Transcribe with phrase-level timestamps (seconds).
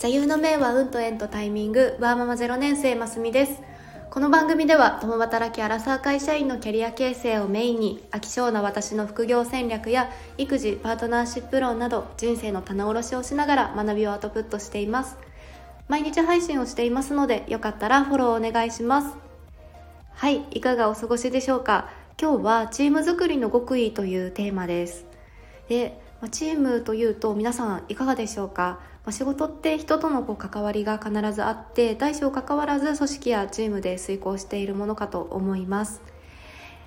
[0.00, 3.60] 座右の銘は運と縁とタイミングワーママ0年生ますみです。
[4.10, 15.18] この番組では共働きアラサー会社員のキャリア形成をメインに飽き性な私の副業戦略や育児パートナーシップ論など人生の棚卸しをしながら学びをアウトプットしています。
[15.86, 19.14] 毎日配信をしていますのでよかったらフォローお願いします。
[20.14, 21.90] はいいかがお過ごしでしょうか？
[22.18, 25.04] 今日はチーム作りの極意というテーマです。
[25.68, 28.80] でチームというと皆さんいかがでしょうか？
[29.10, 36.00] ま、仕事って人とのこう関わりが必ずあって大小関わらず組織やチームで遂行しているものかと思います、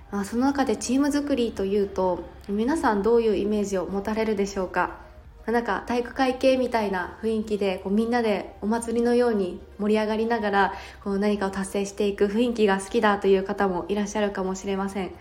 [0.10, 5.02] まあ、その中でチーム作りというと皆さんどういうイメージを持たれるでしょうか？
[5.48, 15.12] なんか体育会系みたいな雰囲気でこうみんなでお祭りのように盛り上がりながらこう何かを達成していく雰囲気が好きだという方もいらっしゃるかもしれません。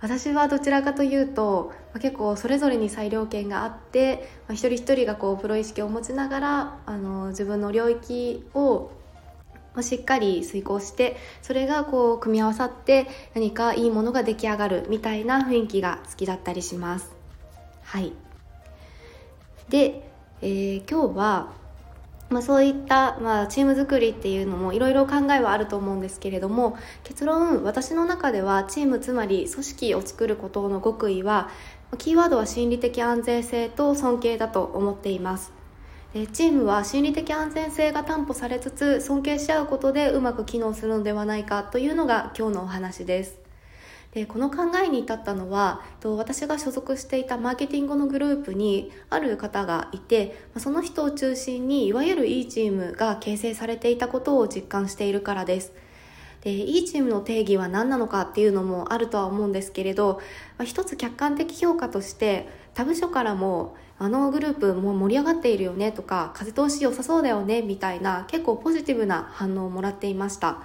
[0.00, 8.90] 私はどちらかというと、結構それぞれに裁量権があって、まあ、一人一人がこうプロ意識を持ちながらあの自分の領域を
[9.80, 17.12] しっかり遂行してそれがこう組み合わさって何かいいものが出来上がるみたいな雰囲気が好きだったりします。
[17.82, 18.12] はい
[19.68, 20.10] で、
[20.42, 21.52] えー、今日は
[22.30, 31.50] まあ、そういった、まあ、チーム作りっていうのもいろいろ考えはあると思うんですけれども結論私の中ではチームつまり組織を作ることの極意は
[31.98, 35.52] キーワードは心理的安全性と尊敬だと思っています。
[36.14, 43.39] でチームは心理的安全性が担保されつつ尊敬し合うことでうまく機能するのではないかというのが今日のお話です。
[44.12, 55.72] でこの考えに至ったのは私が所属していたマーケティングのグループにある方がいてその人を中心にいわゆるいいチームが形成されていたことを実感しているからです。
[56.42, 60.20] でいいチームの定義は何なのかっていうのもあるとは思うんですけれど、
[60.56, 70.62] まあ、一つ客観的評価として他部署からもあのグループもう盛り上がっているよねとか風通し良さそうだよねみたいな結構ポジティブな反応をもらっていました。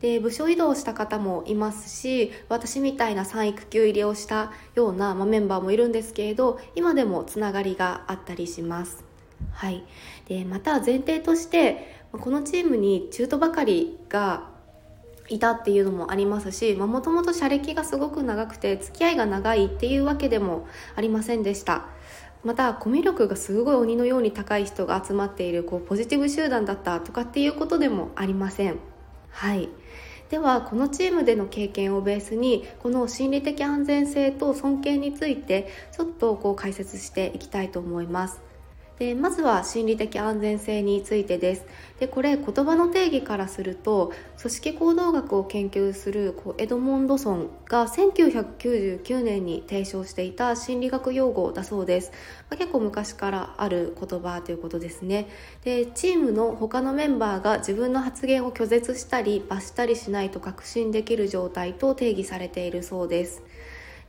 [0.00, 9.04] で部署移動した方もいますし私みたいな産育休入れをしたような、まあ、メンバーもいるんですけれど今でもつながりがあったりします。
[9.52, 9.84] はい、
[10.28, 14.48] でまた前提としてこのチームに中途ばかりが
[15.28, 20.66] いたっていうのもありますしもともと社歴がすごく長くて付き合いが長いっていうわけでも
[20.96, 21.86] ありませんでした。
[22.44, 28.78] またコミュ力がすごい鬼のように高い人が集まっているこうポジティブ集団だったとかっていうことでもありません。
[29.30, 29.68] はい。
[30.30, 38.47] ではこのチームでの経験をベースにこの心理的安全性と尊敬についてちょっとこう解説していきたいと思います。
[38.98, 41.66] でまずは心理的安全性についてです。
[42.00, 52.12] でこれ言葉の定義からすると組織行動学を研究するこうエドモンドソンが1999年に提唱していた心理学用語だそうです、
[52.50, 55.28] まあ、結構昔からある言葉ということですね。
[55.64, 63.42] でチームの他のメンバーが自分の発言を拒絶したり罰したりしないと確信できる状態と定義されているそうです。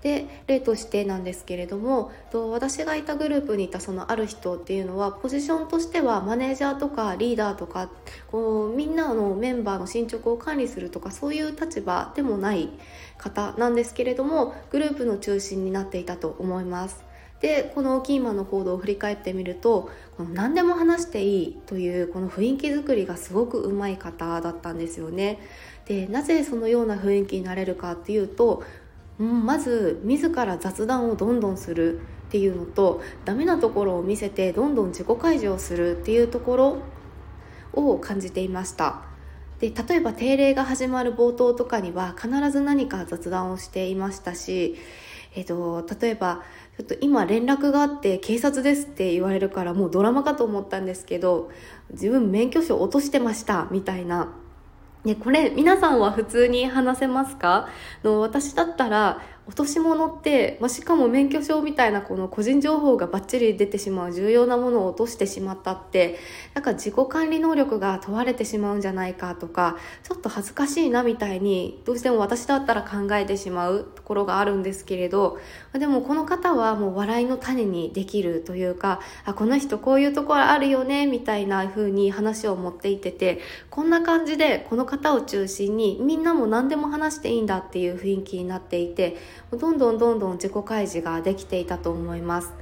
[0.02, 7.90] で例としてなんですけれども私がいたグループにいたそのある人っていうのはポジションとしてはマネージャーとかリーダーとか
[8.32, 12.70] こうみんなのメンバーの進捗を管理するとかそういう立場でもない
[13.18, 17.04] 方なんですけれどもグループの中心になっていたと思います。
[17.42, 25.40] でこのキーマンの行動を振り返ってみるとこの何でも話していいというこの雰囲気作りがすごくうまい方だったんですよね。
[25.86, 28.64] でなぜそのような雰囲気になれるかっていうと
[29.19, 36.78] うん、まず自ら雑談をどんどんするっていうのとダメなところを見せてどんどん自己開示をするっていうところ
[37.74, 39.03] を感じていました。
[39.59, 44.78] で例えば定例が始まる冒頭とかには必ず何か雑談をしていましたし、
[45.35, 46.44] えっと、例えば
[46.78, 51.52] ちょっと今連絡があって警察ですって言われるからもうドラマかと思ったんですけど
[51.91, 54.34] 自分免許証落としてましたみたいな。
[55.06, 57.70] ね、これ皆さんは普通に話せますか？
[58.04, 66.20] の私だったら落とし物って、まあ、しかも免許証みたいなこの個人情報がバッチリ出てしまう重要なものを落としてしまったって
[66.53, 75.40] なんか自己管理能力が問われてしまうんじゃないかとかちょっと恥ずかしいなみたいにどうしても私だったら考えてしまうところがあるんですけれど
[75.74, 83.40] でもこの方はもう笑いの種にできるというかあこの人こういうところあるよねみたいな風に話を持っていってて
[83.70, 89.18] こんな感じでこの方を中心にみんなも何でも話していいんだっていう雰囲気になっていて
[89.52, 92.53] どんどんどんどん自己開示ができていたと思います。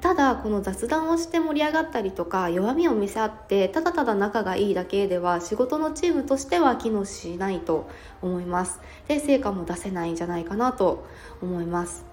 [0.00, 7.88] ただこの雑談をして盛り上がったりとか弱みを見せ合ってただただ仲がいいだけでは仕事のチームとしては機能しないと
[8.22, 8.80] 思います。
[9.08, 11.06] で成果も出せないんじゃないかなと
[11.42, 12.04] 思います。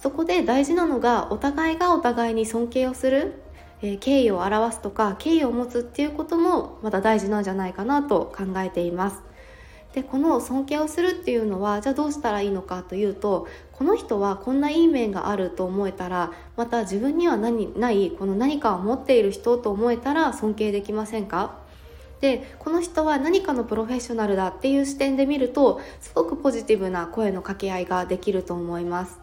[0.00, 3.44] そこで大事なのがお互いがお互いに尊敬をする
[3.82, 9.22] え、敬意を表すとか敬意を持つっていうこともまた大事なんじゃないかなと考えています。
[9.94, 21.62] でこの尊敬をするっていうのはじゃあどうしたらいいのかというとこの人はこんないい面があると思えたらまた自分には何ないこの何かを持っている人と思えたら尊敬できませんか？
[22.20, 29.20] でこの人は何かのプロフェッショナルだっていう視点で見るとすごくポジティブな声の掛け合いができると思います。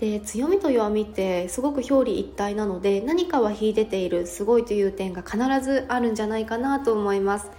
[0.00, 7.50] で強みと弱みってすごく表裏一体なので何かは秀でているすごいという点が必ずあるんじゃないかなと思います。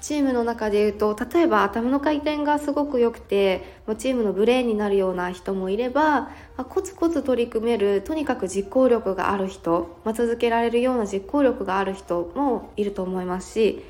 [0.00, 13.84] チームの中で言うと例えば頭の回転がすごく良くてもうチームのブレーンになるような人もいればまコツコツ取り組めるとにかく実行力がある人、まあ、続けられるような実行力がある人もいると思いますし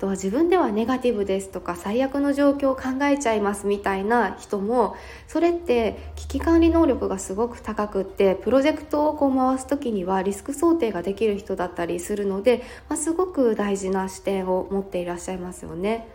[0.00, 4.96] とは自分ではネガティブですとか最悪の状況を考えちゃいますみたいな人も
[5.28, 16.08] それって危機管理能力がすごく高くってプロジェクトをこう回す時にはリスク想定ができる人だったりするので、まあ、すごく大事な視点を持っていらっしゃいますよね。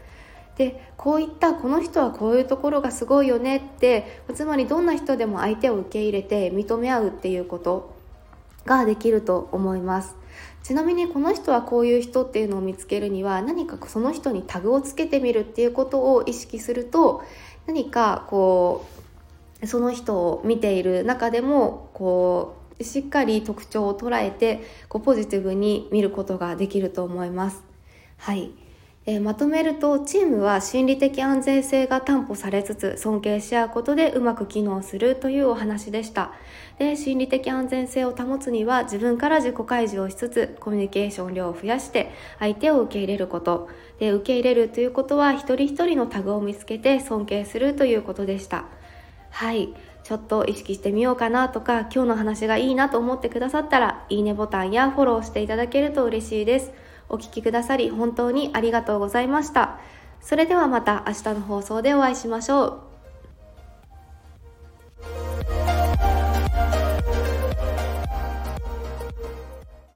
[0.57, 7.93] でこういったこの人はこういうところがすごいよねってつまりどんな人でも相手を受け入れて認め合うっていうこと
[8.65, 10.15] ができると思います
[10.65, 17.23] ちなみにこの人はこういう人っていうのを見つけるには何かその人にタグをつけてみるっていうことを意識すると
[17.67, 18.83] 何かこ
[19.61, 27.61] うその人を見ている中でもこうしっかり特徴を捉えてこうポジティブに見ることができると思います。
[28.17, 28.49] はい
[29.07, 36.31] えー、まとめるとチームは心理的安全性が担保されつつ尊敬し合うことでうまく機能するというお話でした。
[36.79, 43.69] で心理的安全性を保つには自分から自己開示をしつつコミュニケーション量を増やして相手を受け入れること。
[43.99, 48.65] で受け入れるということは一人一人のタグを見つけて尊敬するということでした。
[49.29, 49.69] はい。
[50.03, 56.71] ちょっと意識してみようかなとか今日の話がいいなと思ってくださったらいいねボタンやフォローしていただけると嬉しいです。
[57.09, 59.79] お聴きくださり本当にありがとうございました。
[60.21, 62.94] それではまた明日の放送でお会いしましょう。